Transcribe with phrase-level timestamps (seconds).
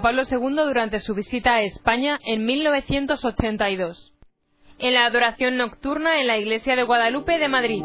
[0.00, 4.14] Pablo II durante su visita a España en 1982,
[4.78, 7.82] en la adoración nocturna en la iglesia de Guadalupe de Madrid.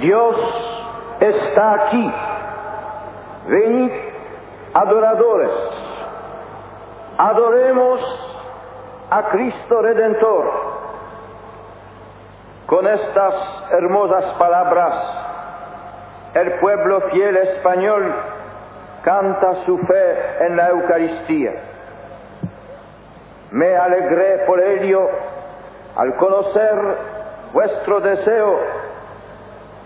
[0.00, 0.36] Dios
[1.20, 2.12] está aquí.
[3.46, 3.90] Venid,
[4.74, 5.50] adoradores.
[7.16, 8.00] Adoremos
[9.10, 10.44] a Cristo Redentor.
[12.66, 13.34] Con estas
[13.70, 15.23] hermosas palabras,
[16.34, 18.12] el pueblo fiel español
[19.02, 21.52] canta su fe en la Eucaristía.
[23.52, 25.08] Me alegré por ello
[25.96, 26.96] al conocer
[27.52, 28.58] vuestro deseo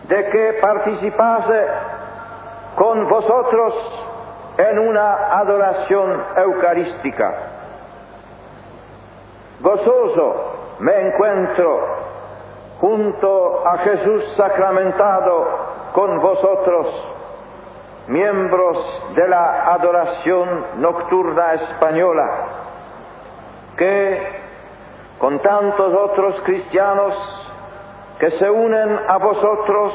[0.08, 1.66] de que participase
[2.76, 3.74] con vosotros
[4.56, 7.34] en una adoración eucarística.
[9.60, 11.80] Gozoso me encuentro
[12.80, 15.67] junto a Jesús sacramentado
[15.98, 16.86] con vosotros,
[18.06, 22.24] miembros de la adoración nocturna española,
[23.76, 24.22] que
[25.18, 27.14] con tantos otros cristianos
[28.20, 29.92] que se unen a vosotros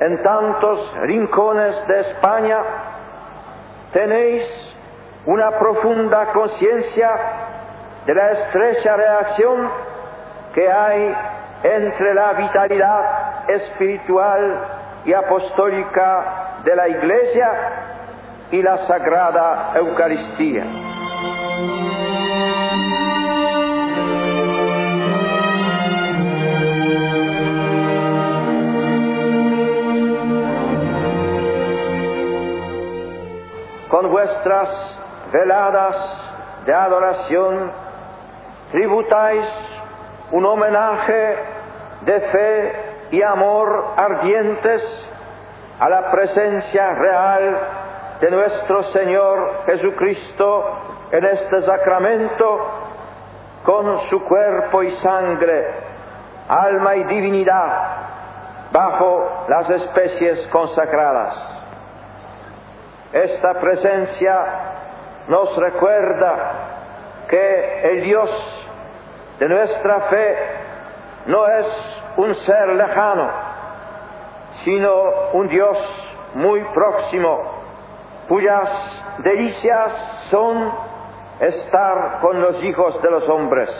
[0.00, 2.58] en tantos rincones de España,
[3.94, 4.44] tenéis
[5.24, 7.10] una profunda conciencia
[8.04, 9.70] de la estrecha reacción
[10.52, 11.16] que hay
[11.62, 17.50] entre la vitalidad espiritual y apostólica de la Iglesia
[18.50, 20.64] y la Sagrada Eucaristía.
[33.88, 34.68] con vuestras
[35.32, 35.96] veladas
[36.66, 37.72] de adoración
[38.72, 39.44] tributáis
[40.32, 41.36] un homenaje
[42.02, 44.82] de fe y amor ardientes
[45.78, 47.58] a la presencia real
[48.20, 50.64] de nuestro Señor Jesucristo
[51.12, 52.70] en este sacramento
[53.64, 55.66] con su cuerpo y sangre,
[56.48, 58.06] alma y divinidad
[58.72, 61.34] bajo las especies consagradas.
[63.12, 64.44] Esta presencia
[65.28, 66.52] nos recuerda
[67.28, 68.30] que el Dios
[69.38, 70.36] de nuestra fe
[71.26, 73.28] no es un ser lejano,
[74.64, 74.94] sino
[75.32, 75.78] un Dios
[76.34, 77.40] muy próximo,
[78.28, 78.68] cuyas
[79.18, 79.92] delicias
[80.30, 80.72] son
[81.40, 83.70] estar con los hijos de los hombres.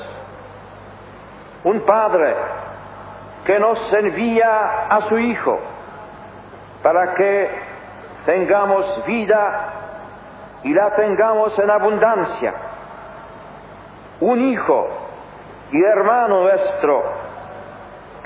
[1.65, 2.35] Un Padre
[3.45, 5.59] que nos envía a su Hijo
[6.83, 7.51] para que
[8.27, 9.73] tengamos vida
[10.63, 12.55] y la tengamos en abundancia.
[14.21, 14.89] Un hijo
[15.71, 17.03] y hermano nuestro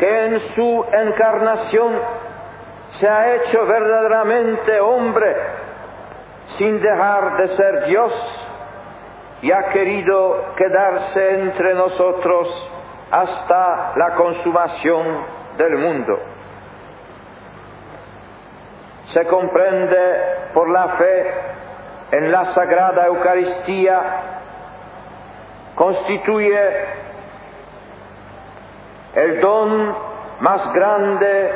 [0.01, 1.93] que en su encarnación
[2.99, 5.37] se ha hecho verdaderamente hombre
[6.57, 8.13] sin dejar de ser Dios
[9.43, 12.49] y ha querido quedarse entre nosotros
[13.11, 15.07] hasta la consumación
[15.59, 16.19] del mundo.
[19.13, 20.15] Se comprende
[20.55, 21.35] por la fe
[22.13, 24.01] en la Sagrada Eucaristía,
[25.75, 27.10] constituye
[29.15, 29.95] el don
[30.41, 31.51] más grande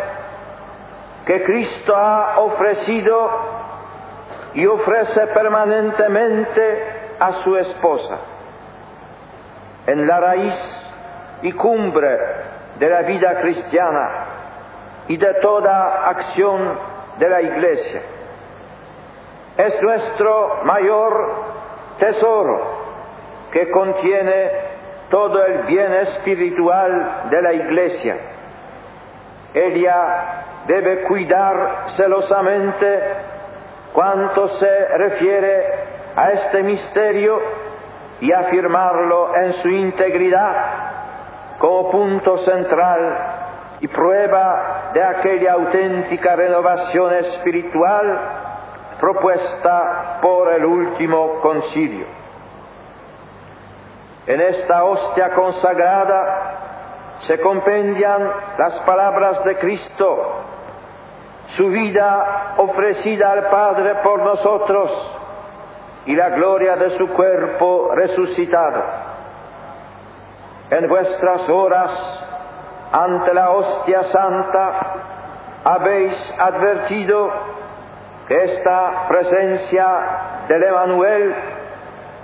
[1.26, 3.30] que Cristo ha ofrecido
[4.54, 6.86] y ofrece permanentemente
[7.18, 8.18] a su esposa.
[9.86, 10.54] En la raíz
[11.42, 12.18] y cumbre
[12.78, 14.24] de la vida cristiana
[15.08, 16.78] y de toda acción
[17.18, 18.02] de la iglesia.
[19.56, 21.32] Es nuestro mayor
[21.98, 22.84] tesoro
[23.52, 24.50] que contiene
[25.14, 28.16] todo el bien espiritual de la iglesia.
[29.54, 33.00] Ella debe cuidar celosamente
[33.92, 35.66] cuanto se refiere
[36.16, 37.40] a este misterio
[38.22, 43.18] y afirmarlo en su integridad como punto central
[43.82, 48.18] y prueba de aquella auténtica renovación espiritual
[48.98, 52.23] propuesta por el último concilio.
[54.26, 60.32] En esta hostia consagrada se compendian las palabras de Cristo,
[61.56, 64.90] su vida ofrecida al Padre por nosotros
[66.06, 68.82] y la gloria de su cuerpo resucitado.
[70.70, 71.90] En vuestras horas
[72.92, 74.94] ante la hostia santa,
[75.64, 77.30] habéis advertido
[78.28, 79.86] que esta presencia
[80.48, 81.34] del Emanuel,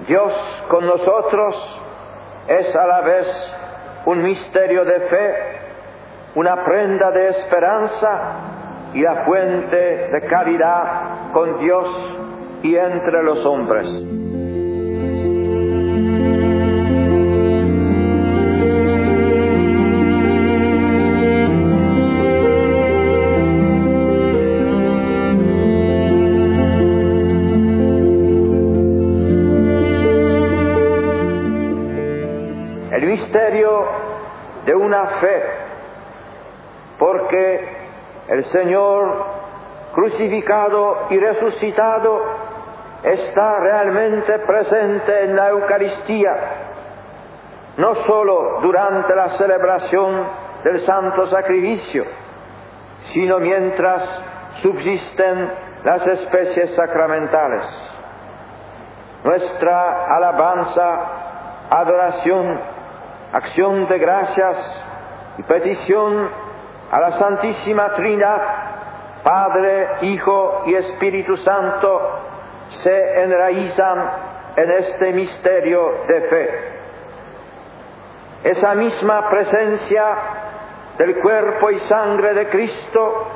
[0.07, 0.33] Dios
[0.69, 1.80] con nosotros,
[2.49, 3.27] es a la vez
[4.07, 5.35] un misterio de fe,
[6.35, 11.87] una prenda de esperanza y la fuente de caridad con Dios
[12.63, 14.30] y entre los hombres.
[32.91, 33.87] El misterio
[34.65, 35.43] de una fe,
[36.99, 37.77] porque
[38.29, 39.25] el Señor
[39.95, 42.21] crucificado y resucitado
[43.03, 46.37] está realmente presente en la Eucaristía,
[47.77, 50.27] no sólo durante la celebración
[50.65, 52.05] del Santo Sacrificio,
[53.13, 54.03] sino mientras
[54.63, 55.51] subsisten
[55.85, 57.63] las especies sacramentales.
[59.25, 62.80] Nuestra alabanza, adoración,
[63.33, 64.57] acción de gracias
[65.39, 66.29] y petición
[66.91, 68.41] a la Santísima Trinidad,
[69.23, 72.01] Padre, Hijo y Espíritu Santo,
[72.83, 74.11] se enraizan
[74.57, 76.51] en este misterio de fe.
[78.45, 80.05] Esa misma presencia
[80.99, 83.29] del cuerpo y sangre de Cristo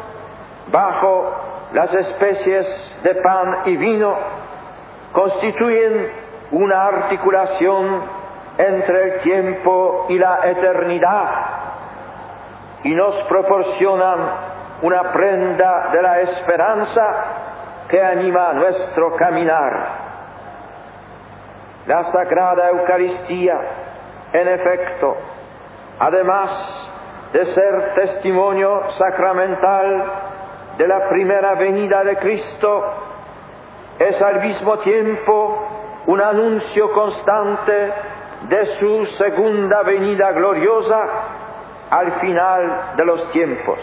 [0.73, 1.33] bajo
[1.73, 2.67] las especies
[3.03, 4.15] de pan y vino
[5.13, 6.11] constituyen
[6.53, 8.24] una articulación
[8.59, 11.29] entre el tiempo y la eternidad
[12.85, 14.19] y nos proporcionan
[14.83, 17.25] una prenda de la esperanza
[17.89, 19.89] que anima nuestro caminar.
[21.87, 23.59] La Sagrada Eucaristía,
[24.33, 25.17] en efecto,
[25.99, 26.51] además
[27.33, 30.05] de ser testimonio sacramental
[30.77, 32.85] de la primera venida de Cristo,
[33.99, 35.69] es al mismo tiempo
[36.07, 37.93] un anuncio constante
[38.49, 41.01] de su segunda venida gloriosa
[41.91, 43.79] al final de los tiempos.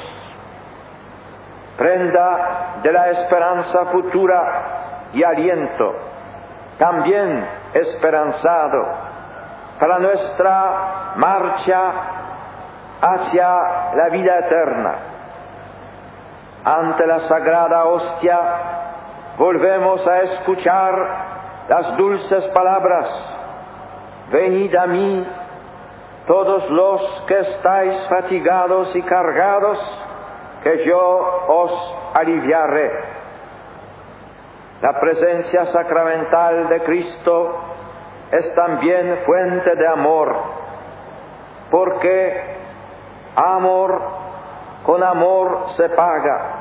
[1.78, 5.96] Prenda de la esperanza futura y aliento,
[6.78, 9.12] también esperanzado
[9.80, 11.92] para nuestra marcha
[13.02, 13.48] hacia
[13.96, 14.96] la vida eterna.
[16.63, 18.40] Ante la sagrada hostia
[19.38, 21.08] volvemos a escuchar
[21.68, 23.08] las dulces palabras,
[24.31, 25.28] venid a mí
[26.28, 29.78] todos los que estáis fatigados y cargados,
[30.63, 32.92] que yo os aliviaré.
[34.81, 37.56] La presencia sacramental de Cristo
[38.31, 40.36] es también fuente de amor,
[41.69, 42.56] porque
[43.36, 44.01] amor
[44.86, 46.56] con amor se paga,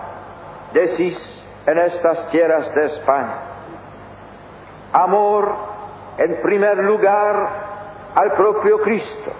[0.72, 1.16] decís
[1.66, 3.34] en estas tierras de España.
[4.92, 5.69] Amor
[6.20, 7.48] en primer lugar
[8.14, 9.32] al propio Cristo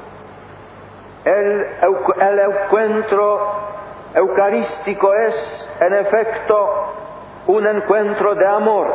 [1.24, 1.66] el,
[2.20, 3.40] el encuentro
[4.14, 5.34] eucarístico es,
[5.80, 6.94] en efecto,
[7.46, 8.94] un encuentro de amor.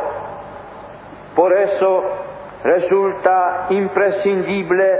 [1.34, 2.02] Por eso
[2.64, 4.98] resulta imprescindible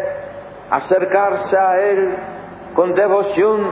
[0.71, 2.17] acercarse a Él
[2.75, 3.71] con devoción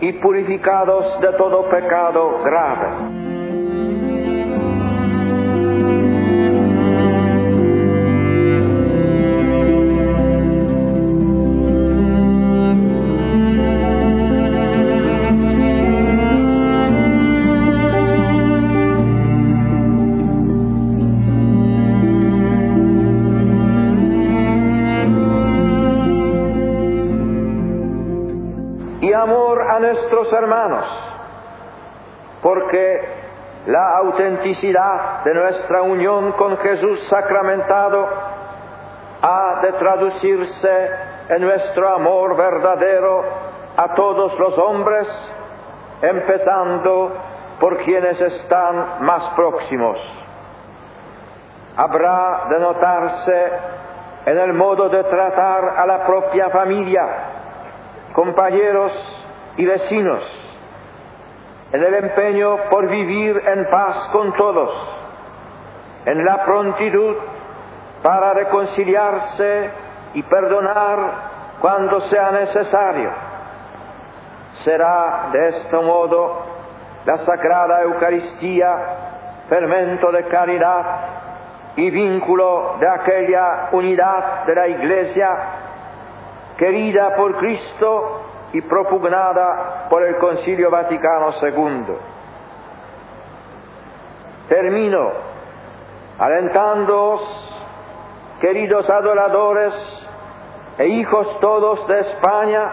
[0.00, 3.29] y purificados de todo pecado grave.
[32.70, 33.00] Porque
[33.66, 38.08] la autenticidad de nuestra unión con Jesús sacramentado
[39.22, 40.90] ha de traducirse
[41.30, 43.24] en nuestro amor verdadero
[43.76, 45.08] a todos los hombres,
[46.00, 47.12] empezando
[47.58, 49.98] por quienes están más próximos.
[51.76, 53.52] Habrá de notarse
[54.26, 57.04] en el modo de tratar a la propia familia,
[58.14, 58.92] compañeros
[59.56, 60.39] y vecinos,
[61.72, 64.70] en el empeño por vivir en paz con todos,
[66.06, 67.16] en la prontitud
[68.02, 69.70] para reconciliarse
[70.14, 70.98] y perdonar
[71.60, 73.10] cuando sea necesario.
[74.64, 76.42] Será de este modo
[77.06, 78.76] la Sagrada Eucaristía
[79.48, 80.84] fermento de caridad
[81.76, 85.28] y vínculo de aquella unidad de la Iglesia
[86.56, 91.94] querida por Cristo y propugnada por el Concilio Vaticano II.
[94.48, 95.10] Termino
[96.18, 97.22] alentándoos,
[98.40, 99.74] queridos adoradores
[100.78, 102.72] e hijos todos de España,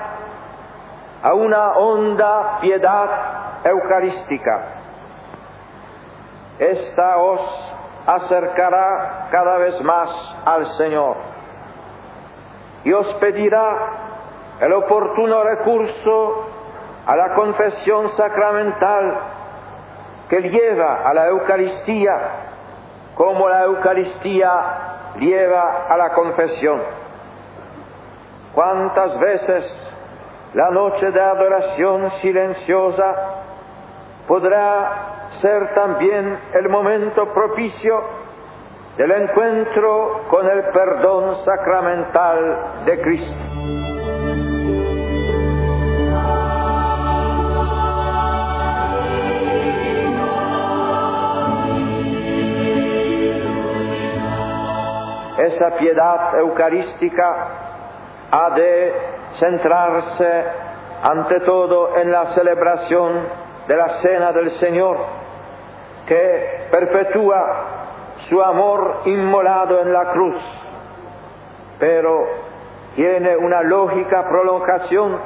[1.24, 3.10] a una honda piedad
[3.63, 4.67] eucarística.
[6.60, 7.41] Esta os
[8.07, 10.10] acercará cada vez más
[10.46, 11.17] al Señor
[12.84, 14.07] y os pedirá
[14.62, 16.48] el oportuno recurso
[17.06, 19.18] a la confesión sacramental
[20.30, 22.14] que lleva a la Eucaristía
[23.18, 24.52] como la Eucaristía
[25.20, 26.82] lleva a la confesión.
[28.54, 29.66] ¿Cuántas veces
[30.54, 33.16] la noche de adoración silenciosa
[34.28, 34.92] podrá
[35.42, 38.04] ser también el momento propicio
[38.98, 43.97] del encuentro con el perdón sacramental de Cristo?
[55.48, 57.48] Esa piedad eucarística
[58.32, 58.94] ha de
[59.39, 60.46] centrarse
[61.04, 63.13] ante todo en la celebración
[63.68, 64.98] de la cena del Señor,
[66.08, 67.66] que perpetúa
[68.30, 70.42] su amor inmolado en la cruz,
[71.80, 72.27] pero
[72.96, 75.20] tiene una lógica prolongación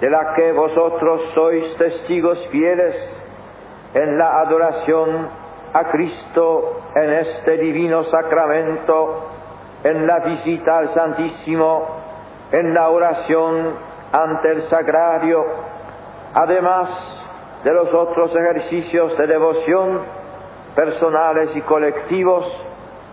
[0.00, 2.94] de la que vosotros sois testigos fieles
[3.94, 5.28] en la adoración
[5.76, 9.28] a Cristo en este divino sacramento,
[9.84, 11.86] en la visita al Santísimo,
[12.50, 13.74] en la oración
[14.10, 15.44] ante el sagrario,
[16.32, 16.88] además
[17.62, 20.00] de los otros ejercicios de devoción
[20.74, 22.46] personales y colectivos,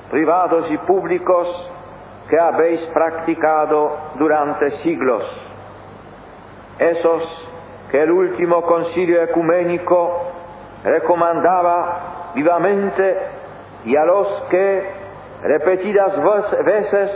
[0.09, 1.69] privados y públicos,
[2.29, 5.23] que habéis practicado durante siglos.
[6.79, 7.23] Esos
[7.91, 10.31] que el último concilio ecuménico
[10.85, 13.17] recomendaba vivamente
[13.85, 14.89] y a los que
[15.43, 16.13] repetidas
[16.65, 17.11] veces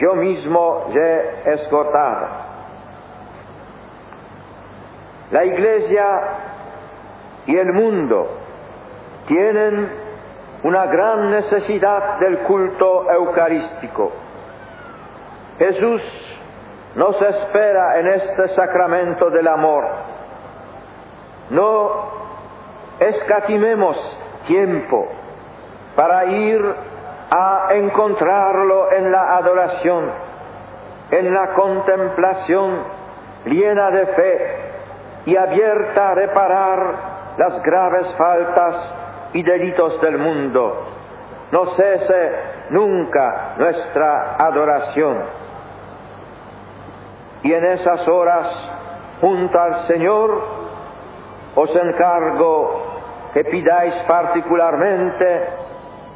[0.00, 2.26] yo mismo he escortado.
[5.30, 6.04] La Iglesia
[7.46, 8.28] y el mundo
[9.26, 9.88] tienen
[10.62, 14.12] una gran necesidad del culto eucarístico.
[15.58, 16.02] Jesús
[16.94, 19.84] nos espera en este sacramento del amor.
[21.50, 21.90] No
[23.00, 23.96] escatimemos
[24.46, 25.08] tiempo
[25.96, 26.60] para ir
[27.30, 30.10] a encontrarlo en la adoración,
[31.10, 32.82] en la contemplación
[33.46, 34.56] llena de fe
[35.26, 36.94] y abierta a reparar
[37.36, 38.94] las graves faltas
[39.32, 40.86] y delitos del mundo.
[41.50, 42.32] No cese
[42.70, 45.18] nunca nuestra adoración.
[47.42, 48.48] Y en esas horas,
[49.20, 50.42] junto al Señor,
[51.54, 52.83] os encargo
[53.34, 55.48] que pidáis particularmente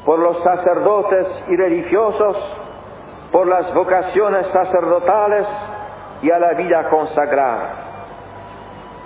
[0.06, 2.36] por los sacerdotes y religiosos,
[3.32, 5.46] por las vocaciones sacerdotales
[6.22, 7.70] y a la vida consagrada.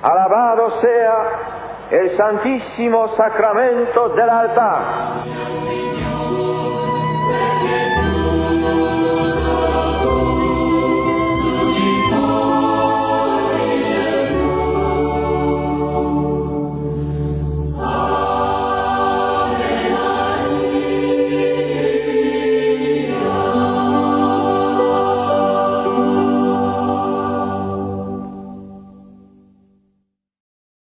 [0.03, 1.17] Alabado sea
[1.91, 4.83] el santísimo sacramento del altar.